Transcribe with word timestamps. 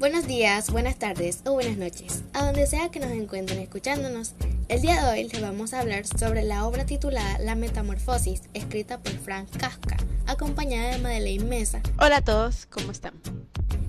Buenos 0.00 0.26
días, 0.26 0.70
buenas 0.70 0.96
tardes 0.98 1.42
o 1.44 1.52
buenas 1.52 1.76
noches, 1.76 2.22
a 2.32 2.46
donde 2.46 2.66
sea 2.66 2.90
que 2.90 3.00
nos 3.00 3.10
encuentren 3.10 3.58
escuchándonos. 3.58 4.32
El 4.70 4.80
día 4.80 5.02
de 5.02 5.10
hoy 5.10 5.28
les 5.28 5.42
vamos 5.42 5.74
a 5.74 5.80
hablar 5.80 6.06
sobre 6.06 6.42
la 6.42 6.66
obra 6.66 6.86
titulada 6.86 7.38
La 7.38 7.54
Metamorfosis, 7.54 8.44
escrita 8.54 8.96
por 8.96 9.12
Frank 9.12 9.54
Kafka, 9.58 9.98
acompañada 10.26 10.92
de 10.92 11.02
Madeleine 11.02 11.44
Mesa. 11.44 11.82
Hola 11.98 12.16
a 12.16 12.24
todos, 12.24 12.64
¿cómo 12.64 12.92
están? 12.92 13.12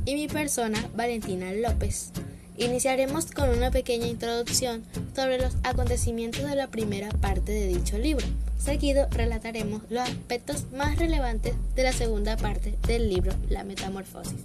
Y 0.04 0.16
mi 0.16 0.28
persona, 0.28 0.86
Valentina 0.98 1.54
López. 1.54 2.12
Iniciaremos 2.58 3.32
con 3.32 3.48
una 3.48 3.72
pequeña 3.72 4.08
introducción 4.08 4.84
sobre 5.16 5.40
los 5.40 5.56
acontecimientos 5.64 6.44
de 6.44 6.58
la 6.58 6.68
primera 6.68 7.08
parte 7.08 7.54
de 7.54 7.68
dicho 7.68 7.98
libro. 7.98 8.26
Seguido 8.58 9.08
relataremos 9.12 9.84
los 9.90 10.04
aspectos 10.04 10.66
más 10.74 11.00
relevantes 11.00 11.54
de 11.74 11.84
la 11.84 11.94
segunda 11.94 12.36
parte 12.36 12.78
del 12.86 13.08
libro 13.08 13.32
La 13.48 13.64
Metamorfosis. 13.64 14.42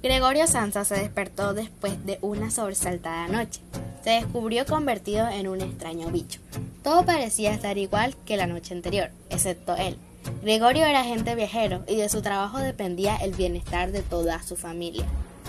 Gregorio 0.00 0.46
Sansa 0.46 0.84
se 0.84 0.94
despertó 0.94 1.54
después 1.54 2.06
de 2.06 2.18
una 2.22 2.52
sobresaltada 2.52 3.26
noche. 3.26 3.60
Se 4.04 4.10
descubrió 4.10 4.64
convertido 4.64 5.28
en 5.28 5.48
un 5.48 5.60
extraño 5.60 6.08
bicho. 6.08 6.40
Todo 6.84 7.04
parecía 7.04 7.52
estar 7.52 7.76
igual 7.78 8.14
que 8.24 8.36
la 8.36 8.46
noche 8.46 8.74
anterior, 8.74 9.10
excepto 9.28 9.74
él. 9.74 9.98
Gregorio 10.42 10.86
era 10.86 11.00
agente 11.00 11.34
viajero 11.34 11.82
y 11.88 11.96
de 11.96 12.08
su 12.08 12.22
trabajo 12.22 12.58
dependía 12.58 13.16
el 13.16 13.34
bienestar 13.34 13.90
de 13.90 14.02
toda 14.02 14.40
su 14.44 14.54
familia. 14.54 15.04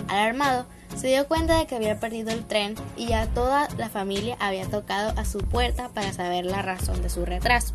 Alarmado, 0.08 0.66
se 0.96 1.06
dio 1.06 1.28
cuenta 1.28 1.56
de 1.56 1.66
que 1.66 1.76
había 1.76 2.00
perdido 2.00 2.30
el 2.30 2.44
tren 2.44 2.74
y 2.96 3.06
ya 3.06 3.28
toda 3.28 3.68
la 3.78 3.88
familia 3.88 4.36
había 4.40 4.66
tocado 4.66 5.16
a 5.16 5.24
su 5.24 5.38
puerta 5.38 5.90
para 5.90 6.12
saber 6.12 6.44
la 6.44 6.62
razón 6.62 7.02
de 7.02 7.08
su 7.08 7.24
retraso. 7.24 7.72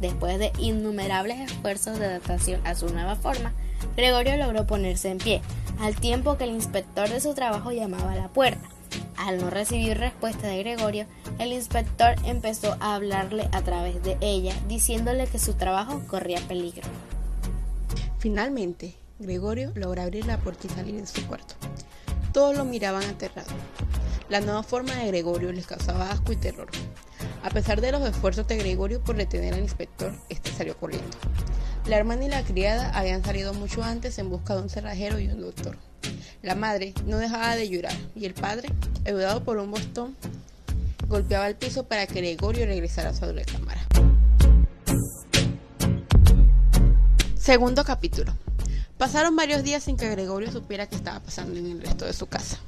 Después 0.00 0.38
de 0.38 0.52
innumerables 0.58 1.40
esfuerzos 1.40 1.98
de 1.98 2.06
adaptación 2.06 2.66
a 2.66 2.74
su 2.74 2.88
nueva 2.88 3.16
forma, 3.16 3.52
Gregorio 3.96 4.36
logró 4.36 4.66
ponerse 4.66 5.10
en 5.10 5.18
pie, 5.18 5.42
al 5.80 5.96
tiempo 5.96 6.36
que 6.36 6.44
el 6.44 6.50
inspector 6.50 7.08
de 7.08 7.20
su 7.20 7.34
trabajo 7.34 7.72
llamaba 7.72 8.12
a 8.12 8.16
la 8.16 8.28
puerta. 8.28 8.68
Al 9.16 9.38
no 9.38 9.50
recibir 9.50 9.98
respuesta 9.98 10.46
de 10.46 10.58
Gregorio, 10.58 11.06
el 11.38 11.52
inspector 11.52 12.14
empezó 12.24 12.76
a 12.80 12.94
hablarle 12.94 13.48
a 13.52 13.62
través 13.62 14.02
de 14.02 14.16
ella, 14.20 14.54
diciéndole 14.68 15.26
que 15.26 15.38
su 15.38 15.54
trabajo 15.54 16.02
corría 16.06 16.40
peligro. 16.46 16.82
Finalmente, 18.18 18.94
Gregorio 19.18 19.72
logró 19.74 20.02
abrir 20.02 20.26
la 20.26 20.38
puerta 20.38 20.66
y 20.66 20.70
salir 20.70 21.00
de 21.00 21.06
su 21.06 21.26
cuarto. 21.26 21.54
Todos 22.32 22.56
lo 22.56 22.64
miraban 22.64 23.04
aterrados. 23.04 23.52
La 24.28 24.40
nueva 24.40 24.62
forma 24.62 24.94
de 24.94 25.06
Gregorio 25.06 25.52
les 25.52 25.66
causaba 25.66 26.10
asco 26.10 26.32
y 26.32 26.36
terror. 26.36 26.68
A 27.42 27.50
pesar 27.50 27.80
de 27.80 27.92
los 27.92 28.02
esfuerzos 28.02 28.48
de 28.48 28.56
Gregorio 28.56 29.00
por 29.00 29.16
detener 29.16 29.54
al 29.54 29.60
inspector, 29.60 30.14
este 30.28 30.50
salió 30.50 30.76
corriendo. 30.76 31.16
La 31.86 31.98
hermana 31.98 32.24
y 32.24 32.28
la 32.28 32.42
criada 32.42 32.90
habían 32.98 33.22
salido 33.22 33.52
mucho 33.52 33.82
antes 33.82 34.18
en 34.18 34.30
busca 34.30 34.56
de 34.56 34.62
un 34.62 34.70
cerrajero 34.70 35.18
y 35.18 35.26
un 35.28 35.42
doctor. 35.42 35.76
La 36.42 36.54
madre 36.54 36.94
no 37.04 37.18
dejaba 37.18 37.56
de 37.56 37.68
llorar 37.68 37.92
y 38.16 38.24
el 38.24 38.32
padre, 38.32 38.70
ayudado 39.06 39.44
por 39.44 39.58
un 39.58 39.70
bastón, 39.70 40.16
golpeaba 41.08 41.46
el 41.46 41.56
piso 41.56 41.84
para 41.84 42.06
que 42.06 42.20
Gregorio 42.20 42.64
regresara 42.64 43.10
a 43.10 43.14
su 43.14 43.30
recámara. 43.30 43.86
Segundo 47.36 47.84
capítulo. 47.84 48.32
Pasaron 48.96 49.36
varios 49.36 49.62
días 49.62 49.82
sin 49.82 49.98
que 49.98 50.08
Gregorio 50.08 50.50
supiera 50.50 50.86
qué 50.86 50.96
estaba 50.96 51.20
pasando 51.20 51.58
en 51.58 51.66
el 51.66 51.82
resto 51.82 52.06
de 52.06 52.14
su 52.14 52.26
casa. 52.28 52.58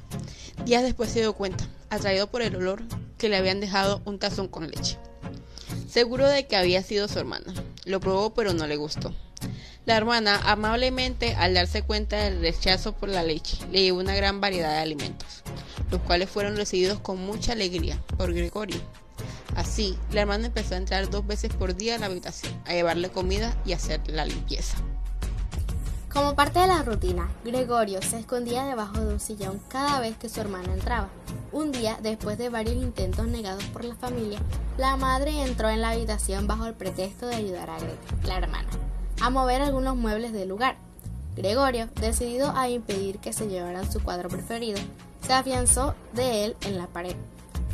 Días 0.63 0.83
después 0.83 1.09
se 1.09 1.21
dio 1.21 1.33
cuenta, 1.33 1.67
atraído 1.89 2.27
por 2.27 2.43
el 2.43 2.55
olor, 2.55 2.83
que 3.17 3.29
le 3.29 3.37
habían 3.37 3.61
dejado 3.61 3.99
un 4.05 4.19
tazón 4.19 4.47
con 4.47 4.69
leche. 4.69 4.99
Seguro 5.89 6.27
de 6.27 6.45
que 6.45 6.55
había 6.55 6.83
sido 6.83 7.07
su 7.07 7.17
hermana. 7.17 7.51
Lo 7.87 8.01
probó 8.01 8.33
pero 8.33 8.53
no 8.53 8.67
le 8.67 8.75
gustó. 8.75 9.13
La 9.85 9.95
hermana, 9.95 10.41
amablemente, 10.43 11.35
al 11.35 11.53
darse 11.53 11.81
cuenta 11.81 12.17
del 12.17 12.41
rechazo 12.41 12.91
por 12.93 13.07
la 13.07 13.23
leche, 13.23 13.57
le 13.71 13.81
llevó 13.81 13.99
una 13.99 14.13
gran 14.13 14.41
variedad 14.41 14.71
de 14.71 14.79
alimentos, 14.79 15.43
los 15.89 16.01
cuales 16.01 16.29
fueron 16.29 16.57
recibidos 16.57 16.99
con 16.99 17.17
mucha 17.25 17.53
alegría 17.53 17.97
por 18.17 18.33
Gregorio. 18.33 18.81
Así, 19.55 19.97
la 20.11 20.21
hermana 20.21 20.47
empezó 20.47 20.75
a 20.75 20.79
entrar 20.79 21.09
dos 21.09 21.25
veces 21.25 21.53
por 21.53 21.75
día 21.75 21.95
a 21.95 21.99
la 21.99 22.07
habitación, 22.07 22.53
a 22.65 22.73
llevarle 22.73 23.09
comida 23.09 23.55
y 23.65 23.71
hacer 23.71 24.01
la 24.07 24.25
limpieza. 24.25 24.77
Como 26.17 26.33
parte 26.33 26.57
de 26.57 26.65
la 26.65 26.81
rutina, 26.81 27.29
Gregorio 27.45 28.01
se 28.01 28.17
escondía 28.17 28.65
debajo 28.65 28.99
de 28.99 29.13
un 29.13 29.19
sillón 29.19 29.61
cada 29.67 29.99
vez 29.99 30.17
que 30.17 30.29
su 30.29 30.41
hermana 30.41 30.73
entraba. 30.73 31.09
Un 31.51 31.71
día, 31.71 31.99
después 32.01 32.39
de 32.39 32.49
varios 32.49 32.75
intentos 32.75 33.27
negados 33.27 33.63
por 33.65 33.85
la 33.85 33.93
familia, 33.93 34.39
la 34.79 34.97
madre 34.97 35.43
entró 35.43 35.69
en 35.69 35.79
la 35.79 35.91
habitación 35.91 36.47
bajo 36.47 36.65
el 36.65 36.73
pretexto 36.73 37.27
de 37.27 37.35
ayudar 37.35 37.69
a 37.69 37.77
Greta, 37.77 38.15
la 38.23 38.37
hermana, 38.39 38.67
a 39.21 39.29
mover 39.29 39.61
algunos 39.61 39.95
muebles 39.95 40.33
del 40.33 40.49
lugar. 40.49 40.77
Gregorio, 41.35 41.87
decidido 42.01 42.51
a 42.57 42.67
impedir 42.67 43.19
que 43.19 43.31
se 43.31 43.47
llevaran 43.47 43.91
su 43.91 44.01
cuadro 44.01 44.27
preferido, 44.27 44.79
se 45.21 45.33
afianzó 45.33 45.93
de 46.13 46.45
él 46.45 46.57
en 46.61 46.79
la 46.79 46.87
pared. 46.87 47.15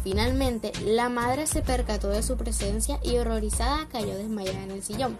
Finalmente, 0.03 0.73
la 0.83 1.07
madre 1.07 1.47
se 1.47 1.61
percató 1.61 2.09
de 2.09 2.21
su 2.21 2.35
presencia 2.35 2.99
y 3.03 3.15
horrorizada 3.19 3.87
cayó 3.89 4.17
desmayada 4.17 4.63
en 4.63 4.71
el 4.71 4.83
sillón. 4.83 5.15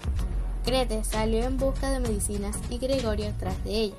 Grete 0.66 1.03
salió 1.03 1.44
en 1.44 1.57
busca 1.57 1.91
de 1.91 2.00
medicinas 2.00 2.57
y 2.69 2.78
Gregorio 2.78 3.34
tras 3.38 3.62
de 3.66 3.72
ella. 3.72 3.96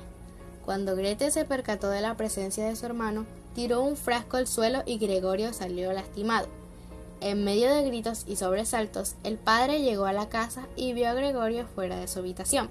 Cuando 0.65 0.95
Grete 0.95 1.29
se 1.29 1.45
percató 1.45 1.89
de 1.89 2.01
la 2.01 2.17
presencia 2.17 2.65
de 2.65 2.75
su 2.75 2.87
hermano, 2.87 3.25
tiró 3.53 3.81
un 3.81 3.95
frasco 3.95 4.37
al 4.37 4.47
suelo 4.47 4.81
y 4.85 4.97
Gregorio 4.97 5.53
salió 5.53 5.93
lastimado. 5.93 6.47
En 7.21 7.43
medio 7.43 7.73
de 7.73 7.83
gritos 7.83 8.23
y 8.27 8.35
sobresaltos, 8.35 9.15
el 9.23 9.37
padre 9.37 9.81
llegó 9.81 10.05
a 10.05 10.13
la 10.13 10.27
casa 10.27 10.67
y 10.75 10.93
vio 10.93 11.07
a 11.07 11.13
Gregorio 11.13 11.67
fuera 11.67 11.97
de 11.97 12.07
su 12.07 12.19
habitación. 12.19 12.69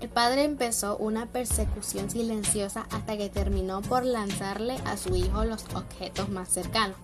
El 0.00 0.08
padre 0.08 0.44
empezó 0.44 0.96
una 0.96 1.26
persecución 1.26 2.10
silenciosa 2.10 2.86
hasta 2.90 3.16
que 3.16 3.30
terminó 3.30 3.82
por 3.82 4.04
lanzarle 4.04 4.76
a 4.84 4.96
su 4.96 5.16
hijo 5.16 5.44
los 5.44 5.64
objetos 5.74 6.28
más 6.28 6.48
cercanos. 6.50 6.96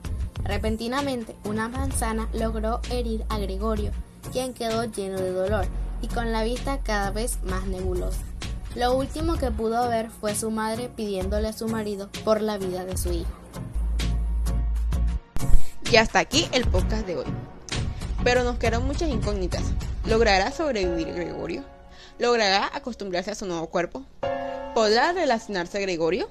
Repentinamente, 0.45 1.35
una 1.45 1.69
manzana 1.69 2.29
logró 2.33 2.81
herir 2.91 3.25
a 3.29 3.39
Gregorio, 3.39 3.91
quien 4.33 4.55
quedó 4.55 4.85
lleno 4.85 5.19
de 5.19 5.33
dolor 5.33 5.67
y 6.03 6.09
con 6.09 6.33
la 6.33 6.45
vista 6.45 6.81
cada 6.83 7.11
vez 7.11 7.39
más 7.45 7.67
nebulosa. 7.67 8.21
Lo 8.75 8.97
último 8.97 9.37
que 9.37 9.51
pudo 9.51 9.89
ver 9.89 10.11
fue 10.11 10.35
su 10.35 10.51
madre 10.51 10.89
pidiéndole 10.89 11.49
a 11.49 11.53
su 11.53 11.69
marido 11.69 12.09
por 12.25 12.41
la 12.41 12.57
vida 12.57 12.85
de 12.85 12.97
su 12.97 13.13
hijo. 13.13 13.31
Y 15.91 15.97
hasta 15.97 16.21
aquí 16.21 16.49
el 16.53 16.69
podcast 16.69 17.05
de 17.07 17.17
hoy. 17.17 17.27
Pero 18.23 18.45
nos 18.45 18.59
quedan 18.59 18.87
muchas 18.87 19.09
incógnitas. 19.09 19.65
¿Logrará 20.07 20.53
sobrevivir 20.53 21.13
Gregorio? 21.13 21.65
¿Logrará 22.19 22.71
acostumbrarse 22.73 23.33
a 23.33 23.35
su 23.35 23.47
nuevo 23.47 23.69
cuerpo? 23.71 24.05
¿Podrá 24.75 25.13
relacionarse 25.13 25.81
Gregorio? 25.81 26.29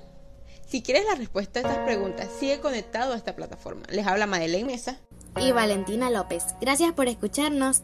Si 0.66 0.81
quieres 0.81 1.03
la 1.06 1.16
respuesta 1.16 1.59
a 1.59 1.63
estas 1.63 1.80
preguntas, 1.80 2.30
sigue 2.40 2.62
conectado 2.62 3.13
a 3.13 3.18
esta 3.18 3.36
plataforma. 3.36 3.81
Les 3.90 4.07
habla 4.07 4.28
Madeleine 4.28 4.72
Mesa 4.72 4.97
y 5.38 5.51
Valentina 5.51 6.09
López. 6.09 6.46
Gracias 6.62 6.94
por 6.94 7.07
escucharnos. 7.07 7.81